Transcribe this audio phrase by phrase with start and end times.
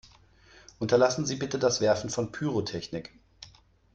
[0.79, 3.13] Unterlassen Sie bitte das Werfen von Pyrotechnik!